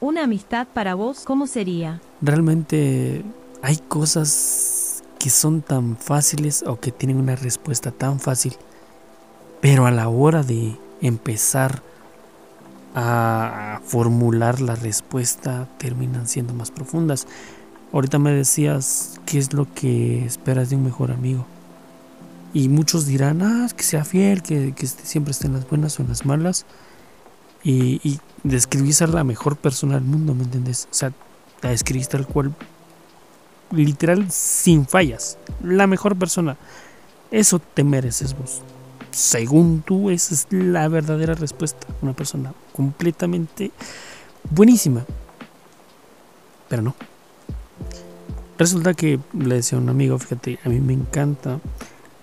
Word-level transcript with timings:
Una 0.00 0.24
amistad 0.24 0.66
para 0.72 0.94
vos, 0.94 1.20
¿cómo 1.24 1.46
sería? 1.46 2.00
Realmente 2.20 3.24
hay 3.62 3.76
cosas 3.76 5.02
que 5.18 5.30
son 5.30 5.62
tan 5.62 5.96
fáciles 5.96 6.62
o 6.66 6.78
que 6.78 6.92
tienen 6.92 7.16
una 7.16 7.36
respuesta 7.36 7.90
tan 7.90 8.20
fácil, 8.20 8.56
pero 9.60 9.86
a 9.86 9.90
la 9.90 10.08
hora 10.08 10.42
de 10.42 10.76
empezar 11.00 11.82
a 12.94 13.80
formular 13.84 14.60
la 14.60 14.74
respuesta 14.74 15.68
terminan 15.78 16.26
siendo 16.26 16.54
más 16.54 16.70
profundas. 16.70 17.26
Ahorita 17.92 18.18
me 18.18 18.32
decías 18.32 19.20
qué 19.26 19.38
es 19.38 19.52
lo 19.52 19.72
que 19.74 20.24
esperas 20.24 20.70
de 20.70 20.76
un 20.76 20.84
mejor 20.84 21.10
amigo. 21.10 21.46
Y 22.52 22.68
muchos 22.68 23.06
dirán, 23.06 23.42
ah, 23.42 23.68
que 23.76 23.82
sea 23.82 24.04
fiel, 24.04 24.42
que, 24.42 24.72
siempre 24.86 25.32
esté 25.32 25.46
en 25.46 25.54
las 25.54 25.68
buenas 25.68 25.98
o 25.98 26.02
en 26.02 26.08
las 26.08 26.24
malas. 26.24 26.64
Y, 27.68 28.00
y 28.08 28.20
describís 28.44 29.02
a 29.02 29.08
la 29.08 29.24
mejor 29.24 29.56
persona 29.56 29.94
del 29.94 30.04
mundo, 30.04 30.34
¿me 30.34 30.44
entiendes? 30.44 30.86
O 30.90 30.94
sea, 30.94 31.12
la 31.62 31.70
describís 31.70 32.08
tal 32.08 32.26
cual, 32.26 32.54
literal, 33.72 34.30
sin 34.30 34.86
fallas. 34.86 35.36
La 35.62 35.86
mejor 35.86 36.16
persona. 36.16 36.56
Eso 37.32 37.58
te 37.58 37.82
mereces 37.82 38.36
vos 38.38 38.62
según 39.16 39.80
tú, 39.80 40.10
esa 40.10 40.34
es 40.34 40.46
la 40.50 40.86
verdadera 40.88 41.34
respuesta. 41.34 41.86
Una 42.02 42.12
persona 42.12 42.52
completamente 42.74 43.72
buenísima. 44.50 45.06
Pero 46.68 46.82
no. 46.82 46.94
Resulta 48.58 48.92
que 48.92 49.18
le 49.32 49.56
decía 49.56 49.78
a 49.78 49.80
un 49.80 49.88
amigo, 49.88 50.18
fíjate, 50.18 50.58
a 50.64 50.68
mí 50.68 50.80
me 50.80 50.92
encantan 50.92 51.62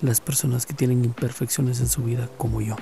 las 0.02 0.22
personas 0.22 0.68
que 0.68 0.76
tienen 0.76 1.04
imperfecciones 1.04 1.80
en 1.80 1.88
su 1.88 2.04
vida 2.04 2.30
como 2.38 2.62
yo. 2.62 2.76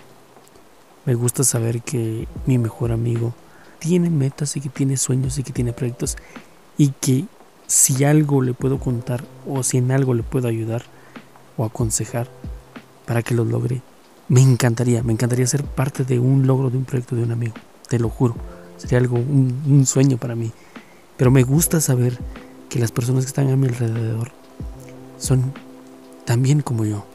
Me 1.05 1.15
gusta 1.15 1.43
saber 1.43 1.81
que 1.81 2.27
mi 2.45 2.57
mejor 2.57 2.91
amigo 2.91 3.33
tiene 3.79 4.09
metas 4.09 4.55
y 4.55 4.61
que 4.61 4.69
tiene 4.69 4.97
sueños 4.97 5.37
y 5.39 5.43
que 5.43 5.51
tiene 5.51 5.73
proyectos 5.73 6.17
y 6.77 6.89
que 6.89 7.25
si 7.67 8.03
algo 8.03 8.41
le 8.41 8.53
puedo 8.53 8.79
contar 8.79 9.23
o 9.47 9.63
si 9.63 9.77
en 9.77 9.91
algo 9.91 10.13
le 10.13 10.23
puedo 10.23 10.47
ayudar 10.47 10.83
o 11.57 11.65
aconsejar 11.65 12.27
para 13.05 13.23
que 13.23 13.33
lo 13.33 13.45
logre, 13.45 13.81
me 14.27 14.41
encantaría, 14.41 15.03
me 15.03 15.13
encantaría 15.13 15.47
ser 15.47 15.63
parte 15.63 16.03
de 16.03 16.19
un 16.19 16.47
logro 16.47 16.69
de 16.69 16.77
un 16.77 16.85
proyecto 16.85 17.15
de 17.15 17.23
un 17.23 17.31
amigo, 17.31 17.55
te 17.89 17.99
lo 17.99 18.09
juro. 18.09 18.35
Sería 18.77 18.97
algo, 18.97 19.17
un, 19.17 19.85
sueño 19.85 20.17
para 20.17 20.35
mí. 20.35 20.51
Pero 21.17 21.29
me 21.29 21.43
gusta 21.43 21.79
saber 21.81 22.17
que 22.67 22.79
las 22.79 22.91
personas 22.91 23.25
que 23.25 23.27
están 23.27 23.49
a 23.49 23.55
mi 23.55 23.67
alrededor 23.67 24.31
son 25.19 25.53
también 26.25 26.61
como 26.61 26.85
yo. 26.85 27.05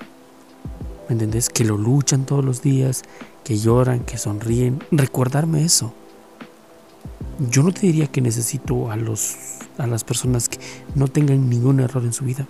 ¿Me 1.08 1.12
entendés? 1.12 1.48
Que 1.48 1.64
lo 1.64 1.76
luchan 1.76 2.26
todos 2.26 2.44
los 2.44 2.62
días, 2.62 3.02
que 3.44 3.58
lloran, 3.58 4.00
que 4.00 4.18
sonríen. 4.18 4.82
Recordarme 4.90 5.64
eso. 5.64 5.92
Yo 7.50 7.62
no 7.62 7.72
te 7.72 7.82
diría 7.82 8.06
que 8.08 8.20
necesito 8.20 8.90
a, 8.90 8.96
los, 8.96 9.36
a 9.78 9.86
las 9.86 10.04
personas 10.04 10.48
que 10.48 10.58
no 10.94 11.06
tengan 11.06 11.48
ningún 11.48 11.80
error 11.80 12.04
en 12.04 12.12
su 12.12 12.24
vida. 12.24 12.46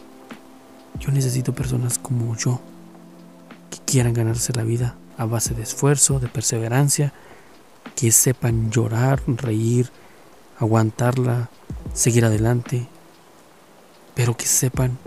Yo 1.01 1.12
necesito 1.12 1.55
personas 1.55 1.99
como 1.99 2.37
yo 2.37 2.61
que 3.71 3.79
quieran 3.84 4.15
ganarse 4.15 4.53
la 4.55 4.62
vida 4.62 4.97
a 5.19 5.27
base 5.27 5.55
de 5.55 5.62
esfuerzo, 5.62 6.21
de 6.21 6.29
perseverancia, 6.29 7.12
que 7.95 8.12
sepan 8.12 8.71
llorar, 8.71 9.23
reír, 9.27 9.91
aguantarla, 10.59 11.51
seguir 11.95 12.25
adelante, 12.25 12.87
pero 14.15 14.37
que 14.37 14.47
sepan 14.47 14.99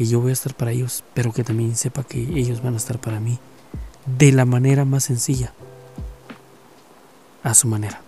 que 0.00 0.06
yo 0.06 0.18
voy 0.18 0.30
a 0.30 0.32
estar 0.32 0.54
para 0.54 0.72
ellos, 0.72 1.04
pero 1.12 1.30
que 1.30 1.44
también 1.44 1.76
sepa 1.76 2.04
que 2.04 2.18
ellos 2.18 2.62
van 2.62 2.72
a 2.72 2.78
estar 2.78 2.98
para 2.98 3.20
mí 3.20 3.38
de 4.06 4.32
la 4.32 4.46
manera 4.46 4.86
más 4.86 5.04
sencilla, 5.04 5.52
a 7.42 7.52
su 7.52 7.68
manera. 7.68 8.00